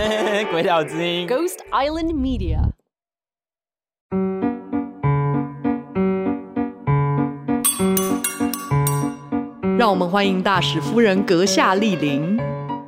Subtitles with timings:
[0.50, 2.58] 鬼岛之音，Ghost Island Media。
[9.78, 12.38] 让我们欢迎大使夫人阁下莅临。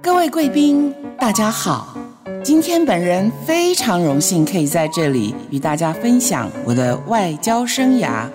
[0.03, 1.97] 各位贵宾，大家好。
[2.43, 8.27] 今天本人非常荣幸可以在这里与大家分享我的外交生涯。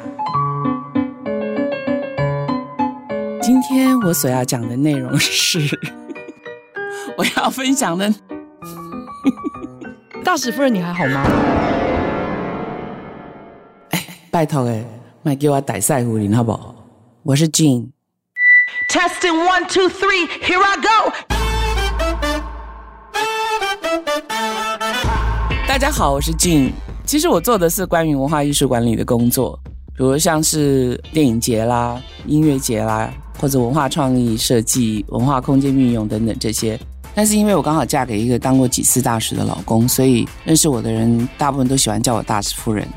[3.41, 5.59] 今天我所要讲的内容是，
[7.17, 8.13] 我要分享的。
[10.23, 11.23] 大使夫人，你还好吗？
[13.91, 14.83] 哎，拜托哎，
[15.23, 16.75] 卖给我逮赛胡林好不好？
[17.23, 17.89] 我是 Jean。
[18.89, 21.11] Testing one two three, here I go。
[25.67, 26.71] 大家好，我是 Jean。
[27.05, 29.57] 其实我做的是关于文化艺术管理的工作，
[29.95, 36.77] 比如像是电影节啦、音乐节啦，或者文化创意设计、文化空间运用等等这些。
[37.17, 42.87] 但是因为我刚好嫁给一个当过几次大使的老公，所以认识我的人大部分都喜欢叫我大使夫人。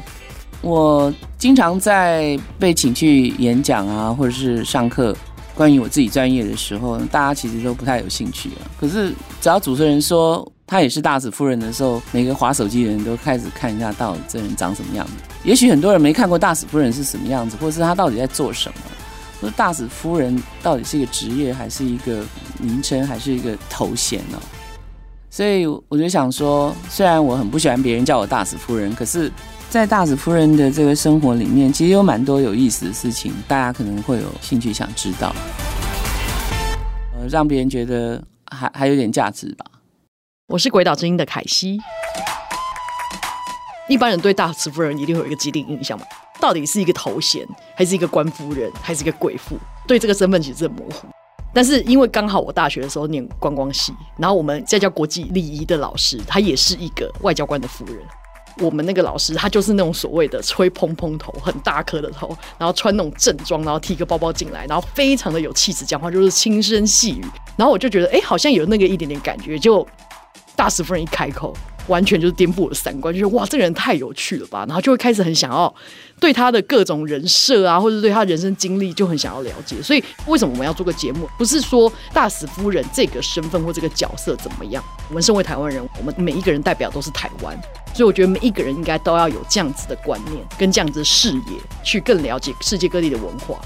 [0.60, 5.16] 我经常在被请去演讲啊，或者是上课。
[5.54, 8.68] 关于我自己专业的时候，大家其实都不太有兴趣啊。
[8.78, 15.12] 可是只要主持人说他也是大使夫人的时候，每个滑手机的人都开始看一下到底这人长什么样子。
[15.44, 18.74] 也许很多人没看过大使夫人是什么样子，或是他到底在做什么。
[19.56, 22.24] 大使夫人到底是一个职业，还是一个
[22.58, 24.42] 名称，还是一个头衔呢？
[25.30, 29.30] 所以我就想说，虽然我很不喜欢别人叫我大使夫人，可是。
[29.70, 35.32] 在大使夫人的这个生活里面，其实有蛮多有意思的事情，大家可能会有兴趣想知道，
[37.16, 39.64] 呃，让别人觉得还还有点价值吧。
[40.48, 41.78] 我是鬼岛之音的凯西。
[43.88, 46.04] 一般人对大使夫人一定会有一个既定印象嘛？
[46.40, 47.46] 到底是一个头衔，
[47.76, 49.56] 还是一个官夫人，还是一个贵妇？
[49.86, 51.06] 对这个身份其实很模糊。
[51.52, 57.96] 但是因为刚好我大学的时候念观光系，然后我们在教国际礼仪的老师，他也是一个外交官的夫人。
[58.58, 67.24] 我们那个老师，他就是那种所谓的吹蓬蓬头，很大颗的头，然后穿那种正装，然后提个包包进来，然后非常的有气质，讲话就是轻声细语，
[67.56, 69.86] 然后我就觉得，哎，好像有那个一点点感觉，就
[70.54, 71.54] 大使夫人一开口。
[71.90, 74.64] 完全就是颠覆我的三观，就是哇，这个人太有趣了吧！
[74.66, 75.74] 然后就会开始很想要
[76.20, 79.82] 对他的各种人设啊，或者对他人生经历就很想要了解。
[79.82, 81.28] 所以为什么我们要做个节目？
[81.36, 84.82] 不是说大使夫人这个身份或这个角色怎么样？
[85.08, 87.60] 我们身为台湾人，我们每一个人代表都是台湾，
[87.92, 93.60] 所以我觉得每一个人应该都要有这样子的观念跟这样子的视野，去更了解世界各地的文化。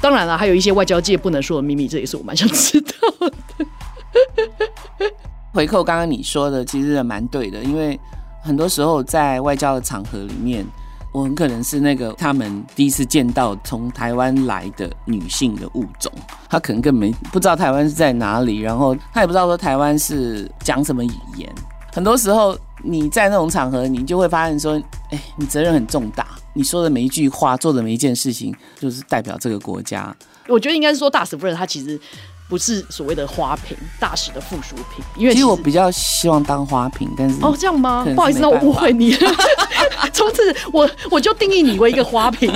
[0.00, 2.92] 当然了，还有一些外交界不能说的秘密，这也是我蛮想知道
[3.28, 3.66] 的。
[5.56, 7.98] 回扣刚刚你说的，其实也蛮对的，因为
[8.42, 10.62] 很多时候在外交的场合里面，
[11.12, 16.12] 我很可能是那个他们第一次见到从台湾来的女性的物种，
[16.50, 21.50] 她可能根本不知道台湾是在哪里，然后她也不知道说台湾是讲什么语言。
[21.90, 24.78] 很多时候你在那种场合，你就会发现说，
[25.10, 30.14] 哎，你责任很重大，你说的每一句话，做的每一件事情，就是代表这个国家。
[30.48, 31.98] 我觉得应该是说，大使夫人她其实。
[32.48, 35.04] 不是所谓的花瓶，大使的附属品。
[35.16, 38.06] 因为其实我比较希望当花瓶，但是哦，这样吗？
[38.14, 39.16] 不好意思，那我误会你。
[40.12, 42.52] 从此我我就定义你为一个花瓶。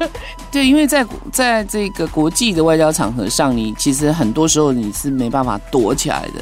[0.50, 6.40] 对，因为在在这个国际的外交场合上，你其实很多时候你是没办法躲起来的，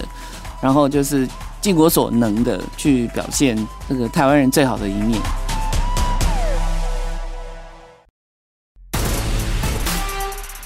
[0.60, 1.28] 然后就是
[1.60, 3.56] 尽我所能的去表现
[3.88, 5.20] 这个台湾人最好的一面。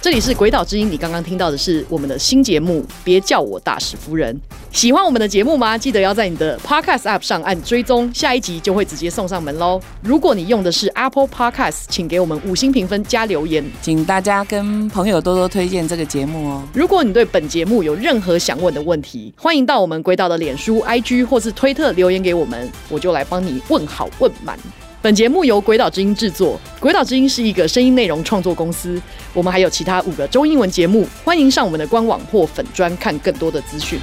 [0.06, 4.40] 这里是鬼岛之音，你刚刚听到的是我们的新节目，别叫我大使夫人。
[4.70, 5.76] 喜欢我们的节目吗？
[5.76, 9.80] 记得要在你的 Podcast App 上按追踪，下一集就会直接送上门喽。
[10.02, 16.62] 如果你用的是 Apple Podcast，请给我们五星评分加留言，请大家跟朋友多多推荐这个节目哦。
[16.72, 24.56] 如果你对本节目有任何想问的问题，欢迎到我们鬼岛的脸书、IG 或是推特留言给我们，我就来帮你问好问满。
[25.02, 29.00] 本节目由鬼岛之音制作，鬼岛之音是一个声音内容创作公司。
[29.32, 34.00] 我们还有其他五个中英文节目，欢迎上我们的官网或粉专看更多的资讯。